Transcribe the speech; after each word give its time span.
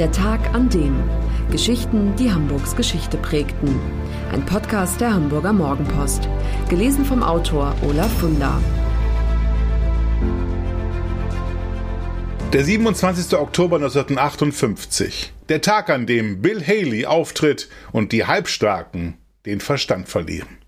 Der 0.00 0.10
Tag 0.10 0.52
an 0.52 0.68
dem. 0.70 1.04
Geschichten, 1.52 2.16
die 2.16 2.32
Hamburgs 2.32 2.74
Geschichte 2.74 3.16
prägten. 3.16 3.78
Ein 4.32 4.44
Podcast 4.44 5.00
der 5.00 5.14
Hamburger 5.14 5.52
Morgenpost. 5.52 6.28
Gelesen 6.68 7.04
vom 7.04 7.22
Autor 7.22 7.76
Olaf 7.88 8.12
Funder. 8.18 8.60
Der 12.52 12.64
27. 12.64 13.38
Oktober 13.38 13.76
1958. 13.76 15.32
Der 15.48 15.60
Tag, 15.60 15.88
an 15.90 16.06
dem 16.06 16.42
Bill 16.42 16.60
Haley 16.66 17.06
auftritt 17.06 17.68
und 17.92 18.10
die 18.10 18.24
Halbstarken 18.24 19.18
den 19.46 19.60
Verstand 19.60 20.08
verlieren. 20.08 20.58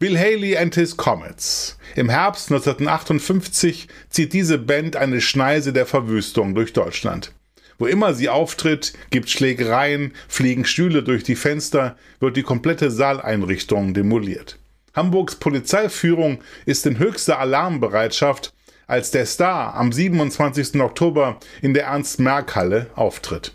Bill 0.00 0.18
Haley 0.18 0.56
and 0.56 0.74
His 0.74 0.96
Comets. 0.96 1.78
Im 1.94 2.08
Herbst 2.08 2.50
1958 2.50 3.86
zieht 4.10 4.32
diese 4.32 4.58
Band 4.58 4.96
eine 4.96 5.20
Schneise 5.20 5.72
der 5.72 5.86
Verwüstung 5.86 6.56
durch 6.56 6.72
Deutschland. 6.72 7.32
Wo 7.78 7.86
immer 7.86 8.14
sie 8.14 8.28
auftritt, 8.28 8.92
gibt 9.10 9.30
Schlägereien, 9.30 10.12
fliegen 10.28 10.64
Stühle 10.64 11.02
durch 11.02 11.24
die 11.24 11.36
Fenster, 11.36 11.96
wird 12.20 12.36
die 12.36 12.42
komplette 12.42 12.90
Saaleinrichtung 12.90 13.94
demoliert. 13.94 14.58
Hamburgs 14.94 15.36
Polizeiführung 15.36 16.38
ist 16.66 16.86
in 16.86 16.98
höchster 16.98 17.38
Alarmbereitschaft 17.38 18.52
als 18.86 19.10
der 19.10 19.26
Star 19.26 19.74
am 19.74 19.92
27. 19.92 20.80
Oktober 20.80 21.40
in 21.62 21.74
der 21.74 21.86
Ernst-Merck-Halle 21.86 22.90
auftritt. 22.94 23.52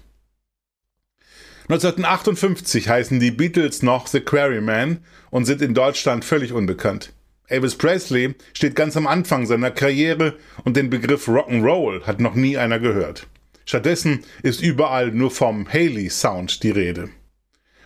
1958 1.70 2.90
heißen 2.90 3.20
die 3.20 3.32
Beatles 3.32 3.84
noch 3.84 4.08
The 4.08 4.22
Quarrymen 4.22 5.04
und 5.30 5.46
sind 5.46 5.62
in 5.62 5.76
Deutschland 5.76 6.26
völlig 6.26 6.52
unbekannt. 6.52 7.14
Elvis 7.48 7.76
Presley 7.76 8.36
steht 8.54 8.76
ganz 8.76 8.98
am 8.98 9.08
Anfang 9.08 9.46
seiner 9.46 9.72
Karriere 9.72 10.36
und 10.66 10.76
den 10.78 10.90
Begriff 10.90 11.28
Rock'n'Roll 11.28 12.04
hat 12.04 12.20
noch 12.20 12.34
nie 12.34 12.58
einer 12.58 12.80
gehört. 12.80 13.28
Stattdessen 13.70 14.24
ist 14.42 14.64
überall 14.64 15.12
nur 15.12 15.30
vom 15.30 15.72
Haley 15.72 16.10
Sound 16.10 16.64
die 16.64 16.72
Rede. 16.72 17.10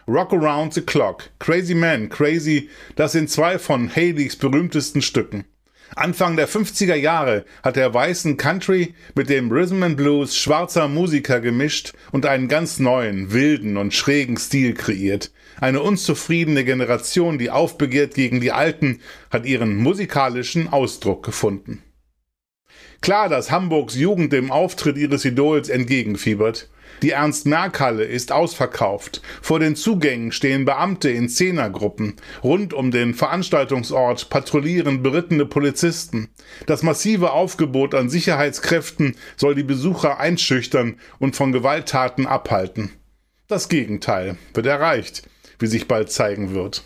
Rock 0.08 0.32
Around 0.32 0.74
the 0.76 0.80
Clock, 0.80 1.30
Crazy 1.40 1.76
Man, 1.76 2.08
Crazy, 2.08 2.70
das 2.96 3.12
sind 3.12 3.30
zwei 3.30 3.60
von 3.60 3.94
Haleys 3.94 4.38
berühmtesten 4.38 5.02
Stücken. 5.02 5.44
Anfang 5.94 6.38
der 6.38 6.48
50er 6.48 6.96
Jahre 6.96 7.44
hat 7.64 7.76
er 7.76 7.94
weißen 7.94 8.38
Country 8.38 8.94
mit 9.14 9.28
dem 9.28 9.52
Rhythm 9.52 9.84
and 9.84 9.98
Blues 9.98 10.38
schwarzer 10.38 10.88
Musiker 10.88 11.42
gemischt 11.42 11.92
und 12.14 12.26
einen 12.26 12.48
ganz 12.48 12.80
neuen, 12.80 13.34
wilden 13.34 13.76
und 13.76 13.94
schrägen 13.94 14.38
Stil 14.38 14.76
kreiert. 14.76 15.34
Eine 15.60 15.82
unzufriedene 15.82 16.64
Generation, 16.64 17.38
die 17.38 17.50
aufbegehrt 17.50 18.14
gegen 18.14 18.40
die 18.40 18.54
Alten, 18.54 19.02
hat 19.30 19.46
ihren 19.46 19.76
musikalischen 19.76 20.70
Ausdruck 20.70 21.26
gefunden. 21.26 21.84
Klar, 23.04 23.28
dass 23.28 23.52
Hamburgs 23.52 23.96
Jugend 23.96 24.32
dem 24.32 24.50
Auftritt 24.50 24.98
ihres 24.98 25.26
Idols 25.26 25.68
entgegenfiebert. 25.68 26.70
Die 27.02 27.10
Ernst-Merck-Halle 27.10 28.06
ist 28.06 28.32
ausverkauft. 28.32 29.22
Vor 29.42 29.60
den 29.60 29.76
Zugängen 29.76 30.32
stehen 30.32 30.64
Beamte 30.64 31.10
in 31.10 31.28
Zehnergruppen. 31.28 32.16
Rund 32.46 32.74
um 32.74 32.92
den 32.92 33.14
Veranstaltungsort 33.14 34.30
patrouillieren 34.30 35.04
berittene 35.04 35.46
Polizisten. 35.46 36.30
Das 36.66 36.82
massive 36.82 37.34
Aufgebot 37.34 37.94
an 37.94 38.10
Sicherheitskräften 38.10 39.18
soll 39.36 39.54
die 39.54 39.64
Besucher 39.64 40.22
einschüchtern 40.22 40.96
und 41.20 41.36
von 41.36 41.52
Gewalttaten 41.52 42.26
abhalten. 42.26 42.94
Das 43.50 43.68
Gegenteil 43.68 44.38
wird 44.54 44.66
erreicht, 44.66 45.24
wie 45.60 45.68
sich 45.68 45.90
bald 45.90 46.10
zeigen 46.10 46.54
wird. 46.54 46.84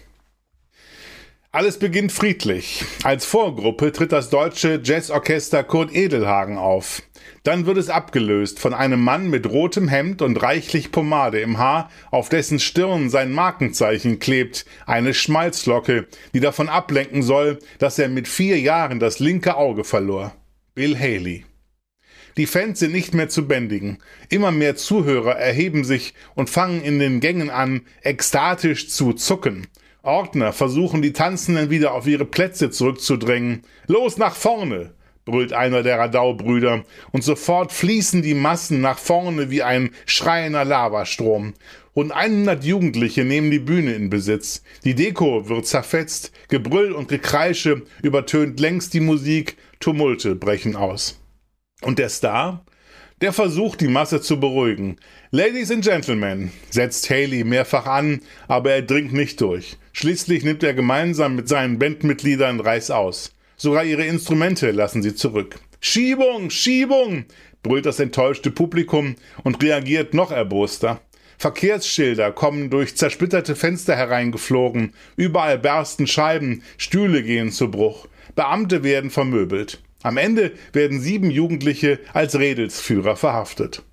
Alles 1.57 1.79
beginnt 1.79 2.11
friedlich. 2.11 2.85
Als 3.01 3.25
Vorgruppe 3.25 3.91
tritt 3.91 4.11
das 4.11 4.29
deutsche 4.29 4.79
Jazzorchester 4.83 5.63
Kurt 5.63 5.91
Edelhagen 5.91 6.59
auf. 6.59 7.01
Dann 7.41 7.65
wird 7.65 7.79
es 7.79 7.89
abgelöst 7.89 8.59
von 8.59 8.75
einem 8.75 9.01
Mann 9.01 9.31
mit 9.31 9.49
rotem 9.49 9.87
Hemd 9.87 10.21
und 10.21 10.39
reichlich 10.43 10.91
Pomade 10.91 11.39
im 11.39 11.57
Haar, 11.57 11.89
auf 12.11 12.29
dessen 12.29 12.59
Stirn 12.59 13.09
sein 13.09 13.31
Markenzeichen 13.31 14.19
klebt, 14.19 14.67
eine 14.85 15.15
Schmalzlocke, 15.15 16.05
die 16.35 16.41
davon 16.41 16.69
ablenken 16.69 17.23
soll, 17.23 17.57
dass 17.79 17.97
er 17.97 18.09
mit 18.09 18.27
vier 18.27 18.59
Jahren 18.59 18.99
das 18.99 19.17
linke 19.17 19.57
Auge 19.57 19.83
verlor. 19.83 20.35
Bill 20.75 20.95
Haley. 20.95 21.43
Die 22.37 22.45
Fans 22.45 22.77
sind 22.77 22.91
nicht 22.91 23.15
mehr 23.15 23.29
zu 23.29 23.47
bändigen. 23.47 23.97
Immer 24.29 24.51
mehr 24.51 24.75
Zuhörer 24.75 25.35
erheben 25.37 25.85
sich 25.85 26.13
und 26.35 26.51
fangen 26.51 26.83
in 26.83 26.99
den 26.99 27.19
Gängen 27.19 27.49
an, 27.49 27.81
ekstatisch 28.03 28.89
zu 28.89 29.13
zucken. 29.13 29.65
Ordner 30.07 30.53
versuchen 30.53 31.01
die 31.01 31.13
Tanzenden 31.13 31.69
wieder 31.69 31.93
auf 31.93 32.07
ihre 32.07 32.25
Plätze 32.25 32.71
zurückzudrängen. 32.71 33.63
Los 33.87 34.17
nach 34.17 34.35
vorne! 34.35 34.93
brüllt 35.25 35.51
einer 35.51 35.83
der 35.83 35.99
Radau-Brüder, 35.99 36.85
und 37.11 37.21
sofort 37.21 37.73
fließen 37.73 38.21
die 38.21 38.33
Massen 38.33 38.79
nach 38.79 38.97
vorne 38.97 39.51
wie 39.51 39.61
ein 39.61 39.89
schreiender 40.05 40.63
Lavastrom. 40.63 41.53
Rund 41.97 42.13
100 42.13 42.63
Jugendliche 42.63 43.25
nehmen 43.25 43.51
die 43.51 43.59
Bühne 43.59 43.93
in 43.93 44.09
Besitz. 44.09 44.63
Die 44.85 44.95
Deko 44.95 45.49
wird 45.49 45.67
zerfetzt, 45.67 46.31
Gebrüll 46.47 46.93
und 46.93 47.09
Gekreische 47.09 47.81
übertönt 48.01 48.61
längst 48.61 48.93
die 48.93 49.01
Musik, 49.01 49.57
Tumulte 49.81 50.35
brechen 50.35 50.77
aus. 50.77 51.19
Und 51.81 51.99
der 51.99 52.09
Star? 52.09 52.63
Der 53.19 53.33
versucht, 53.33 53.81
die 53.81 53.87
Masse 53.87 54.21
zu 54.21 54.39
beruhigen. 54.39 54.97
Ladies 55.31 55.71
and 55.71 55.83
Gentlemen, 55.83 56.51
setzt 56.69 57.09
Haley 57.09 57.43
mehrfach 57.43 57.87
an, 57.87 58.21
aber 58.47 58.73
er 58.73 58.83
dringt 58.83 59.11
nicht 59.11 59.41
durch. 59.41 59.77
Schließlich 59.91 60.43
nimmt 60.43 60.61
er 60.61 60.75
gemeinsam 60.75 61.35
mit 61.35 61.47
seinen 61.47 61.79
Bandmitgliedern 61.79 62.59
Reis 62.59 62.91
aus. 62.91 63.33
Sogar 63.55 63.83
ihre 63.85 64.05
Instrumente 64.05 64.69
lassen 64.69 65.01
sie 65.01 65.15
zurück. 65.15 65.59
Schiebung, 65.79 66.51
Schiebung, 66.51 67.25
brüllt 67.63 67.87
das 67.87 67.99
enttäuschte 67.99 68.51
Publikum 68.51 69.15
und 69.43 69.63
reagiert 69.63 70.13
noch 70.13 70.31
erboster. 70.31 71.01
Verkehrsschilder 71.39 72.31
kommen 72.31 72.69
durch 72.69 72.97
zersplitterte 72.97 73.55
Fenster 73.55 73.95
hereingeflogen, 73.95 74.93
überall 75.15 75.57
bersten 75.57 76.05
Scheiben, 76.05 76.61
Stühle 76.77 77.23
gehen 77.23 77.51
zu 77.51 77.71
Bruch, 77.71 78.07
Beamte 78.35 78.83
werden 78.83 79.09
vermöbelt. 79.09 79.79
Am 80.07 80.15
Ende 80.15 80.53
werden 80.71 81.01
sieben 81.01 81.29
Jugendliche 81.29 81.99
als 82.13 82.39
Redelsführer 82.39 83.17
verhaftet. 83.17 83.83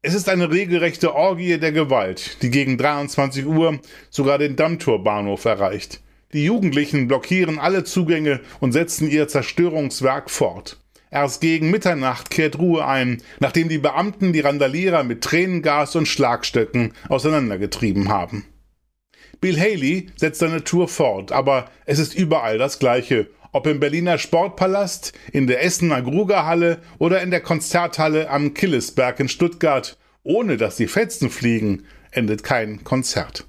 Es 0.00 0.14
ist 0.14 0.28
eine 0.28 0.52
regelrechte 0.52 1.12
Orgie 1.16 1.58
der 1.58 1.72
Gewalt, 1.72 2.40
die 2.40 2.52
gegen 2.52 2.78
23 2.78 3.44
Uhr 3.44 3.80
sogar 4.10 4.38
den 4.38 4.54
Dammtorbahnhof 4.54 5.44
erreicht. 5.44 6.02
Die 6.32 6.44
Jugendlichen 6.44 7.08
blockieren 7.08 7.58
alle 7.58 7.82
Zugänge 7.82 8.38
und 8.60 8.70
setzen 8.70 9.10
ihr 9.10 9.26
Zerstörungswerk 9.26 10.30
fort. 10.30 10.78
Erst 11.10 11.40
gegen 11.40 11.72
Mitternacht 11.72 12.30
kehrt 12.30 12.60
Ruhe 12.60 12.86
ein, 12.86 13.20
nachdem 13.40 13.68
die 13.68 13.78
Beamten 13.78 14.32
die 14.32 14.38
Randalierer 14.38 15.02
mit 15.02 15.24
Tränengas 15.24 15.96
und 15.96 16.06
Schlagstöcken 16.06 16.92
auseinandergetrieben 17.08 18.08
haben. 18.08 18.44
Bill 19.40 19.58
Haley 19.58 20.10
setzt 20.14 20.38
seine 20.38 20.62
Tour 20.62 20.86
fort, 20.86 21.32
aber 21.32 21.68
es 21.86 21.98
ist 21.98 22.14
überall 22.14 22.58
das 22.58 22.78
Gleiche 22.78 23.26
ob 23.52 23.66
im 23.66 23.80
Berliner 23.80 24.18
Sportpalast, 24.18 25.12
in 25.32 25.46
der 25.46 25.62
Essener 25.64 26.02
Grugerhalle 26.02 26.80
oder 26.98 27.22
in 27.22 27.30
der 27.30 27.40
Konzerthalle 27.40 28.28
am 28.30 28.54
Killesberg 28.54 29.20
in 29.20 29.28
Stuttgart, 29.28 29.98
ohne 30.22 30.56
dass 30.56 30.76
die 30.76 30.86
Fetzen 30.86 31.30
fliegen, 31.30 31.84
endet 32.10 32.42
kein 32.42 32.82
Konzert. 32.84 33.46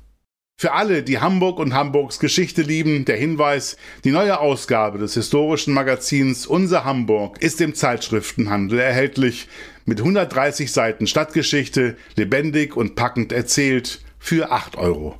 Für 0.55 0.73
alle, 0.73 1.03
die 1.03 1.19
Hamburg 1.19 1.59
und 1.59 1.73
Hamburgs 1.73 2.19
Geschichte 2.19 2.61
lieben, 2.61 3.05
der 3.05 3.17
Hinweis, 3.17 3.75
die 4.03 4.11
neue 4.11 4.39
Ausgabe 4.39 4.99
des 4.99 5.13
historischen 5.15 5.73
Magazins 5.73 6.45
Unser 6.45 6.85
Hamburg 6.85 7.41
ist 7.41 7.59
im 7.59 7.73
Zeitschriftenhandel 7.73 8.79
erhältlich, 8.79 9.47
mit 9.85 9.99
130 9.99 10.71
Seiten 10.71 11.07
Stadtgeschichte, 11.07 11.97
lebendig 12.15 12.77
und 12.77 12.95
packend 12.95 13.33
erzählt, 13.33 13.99
für 14.19 14.53
8,95 14.53 14.77
Euro. 14.77 15.19